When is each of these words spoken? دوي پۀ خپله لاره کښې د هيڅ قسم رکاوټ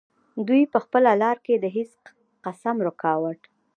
دوي 0.47 0.61
پۀ 0.71 0.77
خپله 0.85 1.11
لاره 1.21 1.39
کښې 1.45 1.55
د 1.63 1.65
هيڅ 1.75 1.93
قسم 2.45 2.75
رکاوټ 2.87 3.41